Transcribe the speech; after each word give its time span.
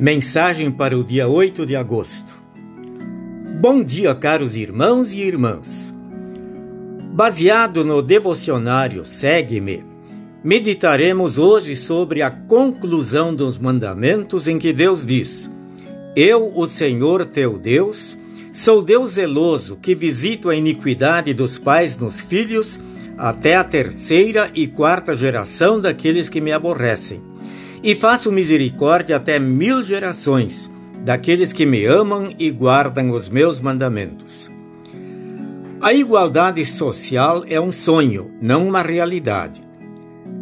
Mensagem 0.00 0.70
para 0.70 0.98
o 0.98 1.04
dia 1.04 1.28
8 1.28 1.66
de 1.66 1.76
agosto. 1.76 2.40
Bom 3.60 3.84
dia, 3.84 4.14
caros 4.14 4.56
irmãos 4.56 5.12
e 5.12 5.20
irmãs. 5.20 5.92
Baseado 7.12 7.84
no 7.84 8.00
devocionário 8.00 9.04
Segue-me, 9.04 9.84
meditaremos 10.42 11.36
hoje 11.36 11.76
sobre 11.76 12.22
a 12.22 12.30
conclusão 12.30 13.34
dos 13.34 13.58
mandamentos 13.58 14.48
em 14.48 14.58
que 14.58 14.72
Deus 14.72 15.04
diz: 15.04 15.50
Eu, 16.16 16.50
o 16.54 16.66
Senhor 16.66 17.26
teu 17.26 17.58
Deus, 17.58 18.16
sou 18.54 18.80
Deus 18.80 19.10
zeloso 19.10 19.76
que 19.76 19.94
visito 19.94 20.48
a 20.48 20.56
iniquidade 20.56 21.34
dos 21.34 21.58
pais 21.58 21.98
nos 21.98 22.18
filhos 22.18 22.80
até 23.18 23.54
a 23.54 23.62
terceira 23.62 24.50
e 24.54 24.66
quarta 24.66 25.14
geração 25.14 25.78
daqueles 25.78 26.30
que 26.30 26.40
me 26.40 26.52
aborrecem 26.52 27.28
e 27.82 27.94
faço 27.94 28.30
misericórdia 28.30 29.16
até 29.16 29.38
mil 29.38 29.82
gerações 29.82 30.70
daqueles 31.04 31.52
que 31.52 31.64
me 31.64 31.84
amam 31.86 32.32
e 32.38 32.50
guardam 32.50 33.10
os 33.10 33.28
meus 33.28 33.60
mandamentos. 33.60 34.50
A 35.80 35.94
igualdade 35.94 36.64
social 36.66 37.42
é 37.48 37.58
um 37.58 37.72
sonho, 37.72 38.30
não 38.40 38.68
uma 38.68 38.82
realidade. 38.82 39.62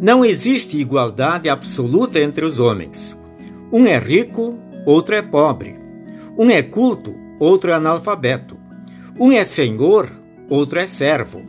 Não 0.01 0.25
existe 0.25 0.77
igualdade 0.77 1.47
absoluta 1.47 2.19
entre 2.19 2.43
os 2.43 2.59
homens. 2.59 3.17
Um 3.71 3.85
é 3.85 3.97
rico, 3.97 4.59
outro 4.85 5.15
é 5.15 5.21
pobre. 5.21 5.77
Um 6.37 6.49
é 6.49 6.61
culto, 6.61 7.15
outro 7.39 7.71
é 7.71 7.73
analfabeto. 7.73 8.57
Um 9.17 9.31
é 9.31 9.43
senhor, 9.45 10.09
outro 10.49 10.79
é 10.79 10.87
servo. 10.87 11.41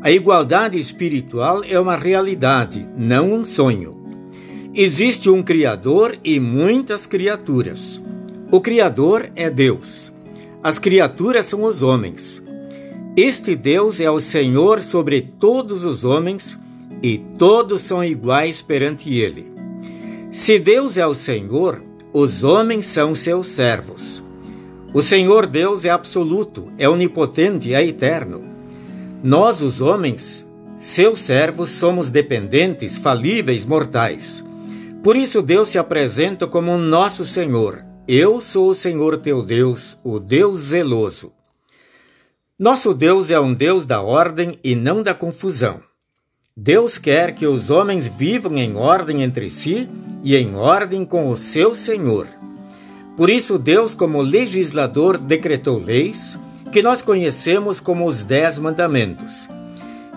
A 0.00 0.12
igualdade 0.12 0.78
espiritual 0.78 1.64
é 1.64 1.78
uma 1.78 1.96
realidade, 1.96 2.86
não 2.96 3.32
um 3.32 3.44
sonho. 3.44 4.07
Existe 4.80 5.28
um 5.28 5.42
Criador 5.42 6.16
e 6.22 6.38
muitas 6.38 7.04
criaturas. 7.04 8.00
O 8.48 8.60
Criador 8.60 9.28
é 9.34 9.50
Deus. 9.50 10.12
As 10.62 10.78
criaturas 10.78 11.46
são 11.46 11.64
os 11.64 11.82
homens. 11.82 12.40
Este 13.16 13.56
Deus 13.56 13.98
é 13.98 14.08
o 14.08 14.20
Senhor 14.20 14.80
sobre 14.80 15.20
todos 15.20 15.82
os 15.82 16.04
homens 16.04 16.56
e 17.02 17.18
todos 17.18 17.82
são 17.82 18.04
iguais 18.04 18.62
perante 18.62 19.12
Ele. 19.12 19.50
Se 20.30 20.60
Deus 20.60 20.96
é 20.96 21.04
o 21.04 21.12
Senhor, 21.12 21.82
os 22.12 22.44
homens 22.44 22.86
são 22.86 23.16
seus 23.16 23.48
servos. 23.48 24.22
O 24.94 25.02
Senhor 25.02 25.46
Deus 25.46 25.84
é 25.84 25.90
absoluto, 25.90 26.68
é 26.78 26.88
onipotente, 26.88 27.74
é 27.74 27.84
eterno. 27.84 28.46
Nós, 29.24 29.60
os 29.60 29.80
homens, 29.80 30.48
seus 30.76 31.18
servos, 31.18 31.70
somos 31.70 32.12
dependentes, 32.12 32.96
falíveis, 32.96 33.64
mortais. 33.64 34.46
Por 35.02 35.16
isso 35.16 35.40
Deus 35.40 35.68
se 35.68 35.78
apresenta 35.78 36.46
como 36.46 36.76
nosso 36.76 37.24
Senhor. 37.24 37.84
Eu 38.06 38.40
sou 38.40 38.70
o 38.70 38.74
Senhor 38.74 39.18
teu 39.18 39.42
Deus, 39.42 39.98
o 40.02 40.18
Deus 40.18 40.58
zeloso. 40.58 41.32
Nosso 42.58 42.92
Deus 42.92 43.30
é 43.30 43.38
um 43.38 43.54
Deus 43.54 43.86
da 43.86 44.02
ordem 44.02 44.58
e 44.64 44.74
não 44.74 45.02
da 45.02 45.14
confusão. 45.14 45.80
Deus 46.56 46.98
quer 46.98 47.34
que 47.36 47.46
os 47.46 47.70
homens 47.70 48.08
vivam 48.08 48.56
em 48.56 48.74
ordem 48.74 49.22
entre 49.22 49.48
si 49.48 49.88
e 50.24 50.34
em 50.34 50.56
ordem 50.56 51.04
com 51.04 51.30
o 51.30 51.36
seu 51.36 51.74
Senhor. 51.76 52.26
Por 53.16 53.30
isso, 53.30 53.58
Deus, 53.58 53.94
como 53.94 54.20
legislador, 54.20 55.16
decretou 55.18 55.78
leis 55.78 56.36
que 56.72 56.82
nós 56.82 57.00
conhecemos 57.00 57.78
como 57.78 58.06
os 58.06 58.24
Dez 58.24 58.58
Mandamentos. 58.58 59.48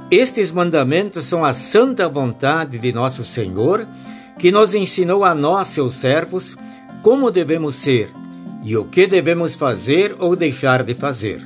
Estes 0.09 0.51
mandamentos 0.51 1.25
são 1.25 1.45
a 1.45 1.53
santa 1.53 2.09
vontade 2.09 2.79
de 2.79 2.91
nosso 2.91 3.23
Senhor 3.23 3.87
que 4.41 4.51
nos 4.51 4.73
ensinou 4.73 5.23
a 5.23 5.35
nós, 5.35 5.67
seus 5.67 5.93
servos, 5.93 6.57
como 7.03 7.29
devemos 7.29 7.75
ser 7.75 8.11
e 8.63 8.75
o 8.75 8.85
que 8.85 9.05
devemos 9.05 9.53
fazer 9.53 10.15
ou 10.17 10.35
deixar 10.35 10.81
de 10.81 10.95
fazer. 10.95 11.39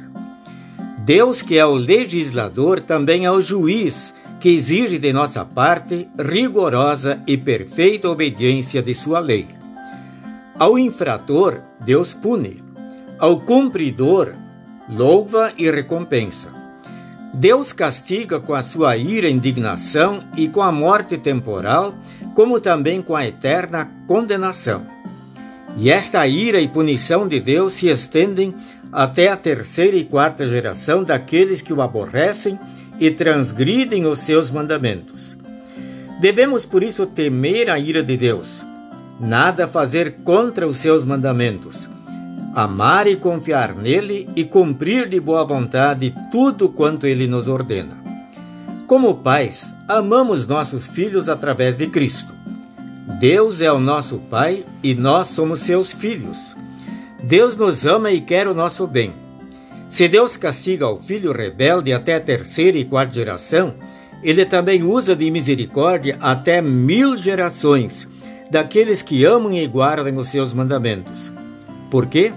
Deus, 1.00 1.42
que 1.42 1.58
é 1.58 1.66
o 1.66 1.74
legislador, 1.74 2.80
também 2.80 3.26
é 3.26 3.32
o 3.32 3.42
juiz, 3.42 4.14
que 4.40 4.48
exige 4.48 4.98
de 4.98 5.12
nossa 5.12 5.44
parte 5.44 6.08
rigorosa 6.18 7.22
e 7.28 7.36
perfeita 7.36 8.10
obediência 8.10 8.82
de 8.82 8.96
sua 8.96 9.20
lei. 9.20 9.46
Ao 10.58 10.80
infrator, 10.80 11.60
Deus 11.84 12.14
pune. 12.14 12.64
Ao 13.20 13.42
cumpridor, 13.42 14.36
louva 14.88 15.52
e 15.58 15.70
recompensa. 15.70 16.55
Deus 17.38 17.74
castiga 17.74 18.40
com 18.40 18.54
a 18.54 18.64
sua 18.64 18.96
ira 18.96 19.28
e 19.28 19.34
indignação 19.34 20.24
e 20.38 20.48
com 20.48 20.62
a 20.62 20.72
morte 20.72 21.18
temporal, 21.18 21.94
como 22.34 22.62
também 22.62 23.02
com 23.02 23.14
a 23.14 23.26
eterna 23.26 23.92
condenação. 24.08 24.88
E 25.78 25.92
esta 25.92 26.26
ira 26.26 26.62
e 26.62 26.68
punição 26.70 27.28
de 27.28 27.42
Deus 27.42 27.74
se 27.74 27.90
estendem 27.90 28.56
até 28.90 29.28
a 29.28 29.36
terceira 29.36 29.98
e 29.98 30.06
quarta 30.06 30.48
geração 30.48 31.04
daqueles 31.04 31.62
que 31.62 31.74
o 31.74 31.82
aborrecem 31.82 32.58
e 32.98 33.12
transgridem 33.12 34.06
os 34.06 34.20
seus 34.20 34.50
mandamentos. 34.50 35.36
Devemos 36.22 36.66
por 36.66 36.82
isso 36.82 37.06
temer 37.06 37.70
a 37.70 37.78
ira 37.78 38.02
de 38.02 38.16
Deus, 38.16 38.66
nada 39.20 39.68
fazer 39.68 40.20
contra 40.24 40.66
os 40.66 40.78
seus 40.78 41.04
mandamentos, 41.04 41.90
amar 42.56 43.06
e 43.06 43.18
confiar 43.18 43.76
nele 43.76 44.30
e 44.34 44.46
cumprir 44.46 45.10
de 45.10 45.20
boa 45.20 45.44
vontade 45.44 46.16
tudo 46.32 46.70
quanto 46.70 47.06
ele 47.06 47.28
nos 47.28 47.50
ordena. 47.50 47.98
Como 48.88 49.16
pais, 49.16 49.76
amamos 49.90 50.48
nossos 50.48 50.88
filhos 50.88 51.28
através 51.28 51.76
de 51.76 51.88
Cristo. 51.88 52.34
Deus 53.20 53.60
é 53.60 53.70
o 53.70 53.80
nosso 53.80 54.20
Pai 54.20 54.64
e 54.82 54.94
nós 54.94 55.28
somos 55.28 55.60
seus 55.60 55.92
filhos. 55.92 56.56
Deus 57.22 57.58
nos 57.58 57.86
ama 57.86 58.12
e 58.12 58.22
quer 58.22 58.48
o 58.48 58.54
nosso 58.54 58.88
bem. 58.88 59.14
Se 59.90 60.08
Deus 60.08 60.38
castiga 60.38 60.88
o 60.88 61.00
filho 61.00 61.34
rebelde 61.34 61.92
até 61.92 62.16
a 62.16 62.22
terceira 62.22 62.78
e 62.78 62.86
quarta 62.86 63.14
geração, 63.14 63.74
ele 64.24 64.46
também 64.46 64.82
usa 64.82 65.16
de 65.16 65.30
misericórdia 65.30 66.18
até 66.22 66.62
mil 66.62 67.18
gerações 67.18 68.08
daqueles 68.50 69.02
que 69.02 69.26
amam 69.26 69.54
e 69.54 69.68
guardam 69.68 70.16
os 70.16 70.30
seus 70.30 70.54
mandamentos. 70.54 71.32
Por 71.92 72.06
quê? 72.06 72.34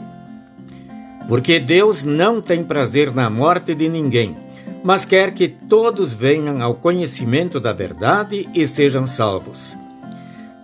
Porque 1.28 1.60
Deus 1.60 2.04
não 2.04 2.40
tem 2.40 2.64
prazer 2.64 3.14
na 3.14 3.28
morte 3.28 3.74
de 3.74 3.86
ninguém, 3.86 4.34
mas 4.82 5.04
quer 5.04 5.34
que 5.34 5.46
todos 5.46 6.14
venham 6.14 6.62
ao 6.62 6.74
conhecimento 6.74 7.60
da 7.60 7.70
verdade 7.70 8.48
e 8.54 8.66
sejam 8.66 9.06
salvos. 9.06 9.76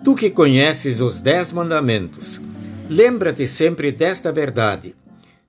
Tu 0.03 0.15
que 0.15 0.31
conheces 0.31 1.01
os 1.01 1.21
dez 1.21 1.53
mandamentos, 1.53 2.41
lembra-te 2.89 3.47
sempre 3.47 3.93
desta 3.93 4.33
verdade. 4.33 4.97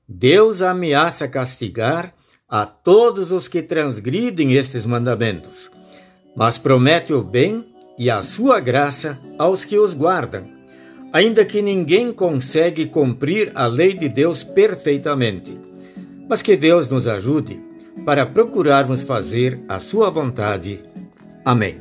Deus 0.08 0.62
ameaça 0.62 1.30
castigar 1.30 2.14
a 2.50 2.66
todos 2.66 3.32
os 3.32 3.48
que 3.48 3.62
transgridem 3.62 4.54
estes 4.54 4.86
mandamentos, 4.86 5.72
mas 6.36 6.58
promete 6.58 7.14
o 7.14 7.24
bem 7.24 7.66
e 7.98 8.10
a 8.10 8.22
sua 8.22 8.60
graça 8.60 9.18
aos 9.40 9.64
que 9.64 9.80
os 9.80 9.94
guardam 9.94 10.55
ainda 11.16 11.46
que 11.46 11.62
ninguém 11.62 12.12
consegue 12.12 12.88
cumprir 12.88 13.50
a 13.56 13.68
lei 13.68 13.94
de 13.94 14.10
Deus 14.10 14.44
perfeitamente. 14.44 15.58
Mas 16.28 16.42
que 16.42 16.58
Deus 16.58 16.90
nos 16.90 17.08
ajude 17.08 17.58
para 18.04 18.26
procurarmos 18.26 19.02
fazer 19.02 19.58
a 19.70 19.80
sua 19.80 20.10
vontade. 20.10 20.82
Amém. 21.46 21.78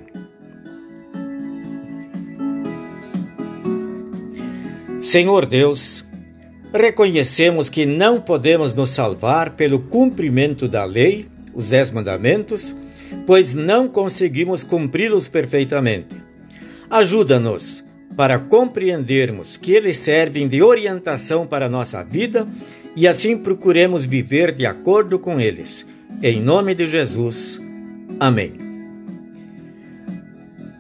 Senhor 5.01 5.47
Deus, 5.47 6.05
reconhecemos 6.73 7.69
que 7.69 7.85
não 7.85 8.21
podemos 8.21 8.73
nos 8.73 8.91
salvar 8.91 9.57
pelo 9.57 9.81
cumprimento 9.81 10.69
da 10.69 10.85
lei, 10.85 11.27
os 11.53 11.71
Dez 11.71 11.91
Mandamentos, 11.91 12.73
pois 13.27 13.53
não 13.53 13.89
conseguimos 13.89 14.63
cumpri-los 14.63 15.27
perfeitamente. 15.27 16.15
Ajuda-nos 16.89 17.84
para 18.17 18.39
compreendermos 18.39 19.57
que 19.57 19.73
eles 19.73 19.97
servem 19.99 20.47
de 20.49 20.63
orientação 20.63 21.47
para 21.47 21.67
a 21.67 21.71
nossa 21.71 22.03
vida 22.03 22.47
e 22.97 23.09
assim 23.09 23.37
procuremos 23.37 24.05
viver 24.05 24.53
de 24.53 24.67
acordo 24.67 25.19
com 25.19 25.41
eles. 25.41 25.85
Em 26.23 26.41
nome 26.41 26.75
de 26.75 26.87
Jesus. 26.87 27.61
Amém. 28.21 28.65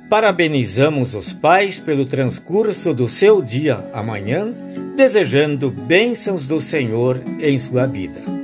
Parabenizamos 0.08 1.14
os 1.14 1.32
pais 1.32 1.80
pelo 1.80 2.04
transcurso 2.04 2.94
do 2.94 3.08
seu 3.08 3.42
dia 3.42 3.84
amanhã, 3.92 4.52
desejando 4.96 5.70
bênçãos 5.70 6.46
do 6.46 6.60
Senhor 6.60 7.20
em 7.40 7.58
sua 7.58 7.86
vida. 7.86 8.43